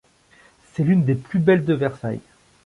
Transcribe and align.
C'est 0.73 0.83
l'une 0.83 1.05
des 1.05 1.13
plus 1.13 1.37
belles 1.37 1.63
de 1.63 1.75
Versailles. 1.75 2.21